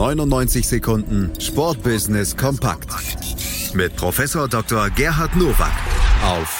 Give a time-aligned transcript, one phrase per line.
[0.00, 2.88] 99 Sekunden Sportbusiness kompakt
[3.74, 4.88] mit Professor Dr.
[4.88, 5.74] Gerhard Nowak
[6.24, 6.58] auf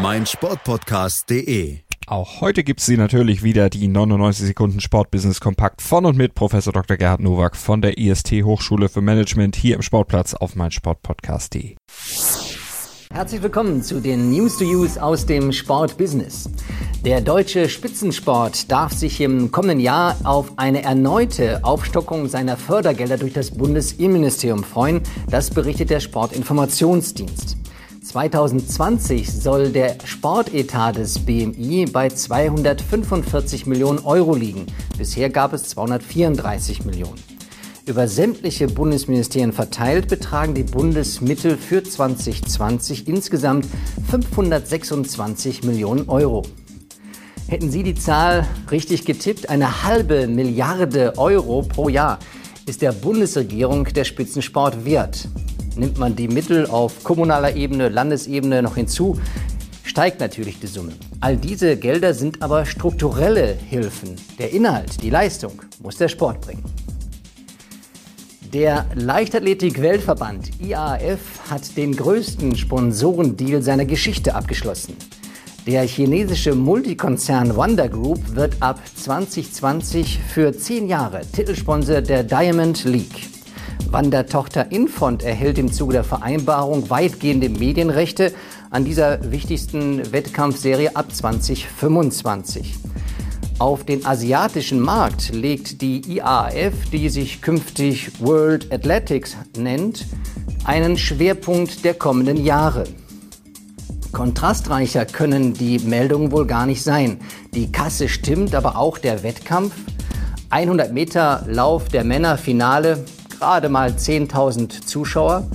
[0.00, 1.78] meinsportpodcast.de.
[2.06, 6.72] Auch heute gibt's sie natürlich wieder, die 99 Sekunden Sportbusiness Kompakt von und mit Professor
[6.72, 6.96] Dr.
[6.96, 11.74] Gerhard Nowak von der IST Hochschule für Management hier im Sportplatz auf meinsportpodcast.de.
[13.12, 16.48] Herzlich willkommen zu den News to Use aus dem Sportbusiness.
[17.04, 23.34] Der deutsche Spitzensport darf sich im kommenden Jahr auf eine erneute Aufstockung seiner Fördergelder durch
[23.34, 25.02] das Bundesinnenministerium freuen.
[25.28, 27.58] Das berichtet der Sportinformationsdienst.
[28.02, 34.64] 2020 soll der Sportetat des BMI bei 245 Millionen Euro liegen.
[34.96, 37.22] Bisher gab es 234 Millionen.
[37.84, 43.66] Über sämtliche Bundesministerien verteilt betragen die Bundesmittel für 2020 insgesamt
[44.08, 46.44] 526 Millionen Euro.
[47.46, 52.18] Hätten Sie die Zahl richtig getippt, eine halbe Milliarde Euro pro Jahr
[52.66, 55.28] ist der Bundesregierung der Spitzensport wert.
[55.76, 59.20] Nimmt man die Mittel auf kommunaler Ebene, Landesebene noch hinzu,
[59.82, 60.92] steigt natürlich die Summe.
[61.20, 64.16] All diese Gelder sind aber strukturelle Hilfen.
[64.38, 66.64] Der Inhalt, die Leistung muss der Sport bringen.
[68.54, 74.96] Der Leichtathletik-Weltverband IAAF hat den größten Sponsorendeal seiner Geschichte abgeschlossen.
[75.66, 83.30] Der chinesische Multikonzern Wonder Group wird ab 2020 für zehn Jahre Titelsponsor der Diamond League.
[83.90, 88.34] Wandertochter Infont erhält im Zuge der Vereinbarung weitgehende Medienrechte
[88.68, 92.74] an dieser wichtigsten Wettkampfserie ab 2025.
[93.58, 100.04] Auf den asiatischen Markt legt die IAAF, die sich künftig World Athletics nennt,
[100.64, 102.84] einen Schwerpunkt der kommenden Jahre.
[104.14, 107.18] Kontrastreicher können die Meldungen wohl gar nicht sein.
[107.52, 109.74] Die Kasse stimmt, aber auch der Wettkampf.
[110.48, 115.46] 100 Meter Lauf der Männer Finale, gerade mal 10.000 Zuschauer.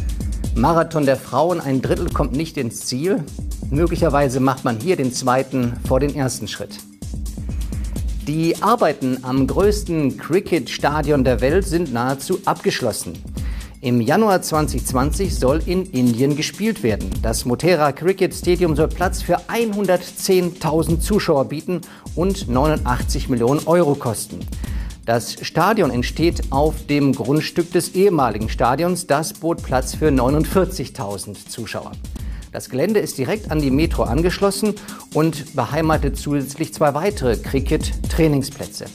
[0.56, 3.24] Marathon der Frauen, ein Drittel kommt nicht ins Ziel.
[3.72, 6.80] Möglicherweise macht man hier den zweiten vor den ersten Schritt.
[8.28, 13.14] Die Arbeiten am größten Cricket-Stadion der Welt sind nahezu abgeschlossen.
[13.82, 17.10] Im Januar 2020 soll in Indien gespielt werden.
[17.22, 21.80] Das Motera Cricket Stadium soll Platz für 110.000 Zuschauer bieten
[22.14, 24.40] und 89 Millionen Euro kosten.
[25.06, 29.08] Das Stadion entsteht auf dem Grundstück des ehemaligen Stadions.
[29.08, 31.94] Das bot Platz für 49.000 Zuschauer.
[32.52, 34.74] Das Gelände ist direkt an die Metro angeschlossen
[35.14, 38.88] und beheimatet zusätzlich zwei weitere Cricket-Trainingsplätze.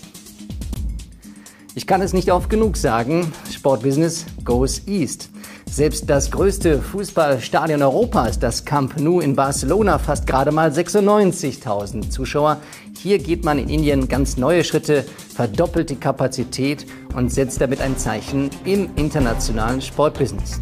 [1.77, 5.29] Ich kann es nicht oft genug sagen, Sportbusiness goes east.
[5.69, 12.59] Selbst das größte Fußballstadion Europas, das Camp Nou in Barcelona, fast gerade mal 96.000 Zuschauer.
[12.97, 15.05] Hier geht man in Indien ganz neue Schritte,
[15.35, 16.87] verdoppelt die Kapazität
[17.17, 20.61] und setzt damit ein Zeichen im internationalen Sportbusiness.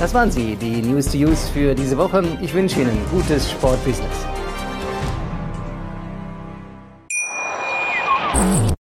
[0.00, 2.24] Das waren sie, die News to Use für diese Woche.
[2.40, 4.37] Ich wünsche Ihnen gutes Sportbusiness.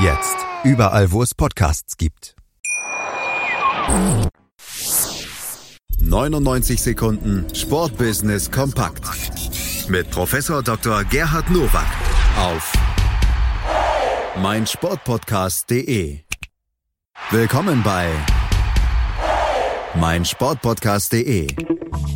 [0.00, 2.34] Jetzt überall, wo es Podcasts gibt.
[6.00, 9.04] 99 Sekunden Sportbusiness kompakt
[9.88, 11.04] mit Professor Dr.
[11.04, 11.86] Gerhard Nowak
[12.38, 12.72] auf
[14.42, 16.20] meinsportpodcast.de.
[17.30, 18.10] Willkommen bei
[19.94, 21.46] meinsportpodcast.de.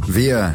[0.08, 0.54] Wir